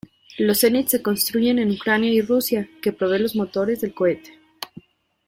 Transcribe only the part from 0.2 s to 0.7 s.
Los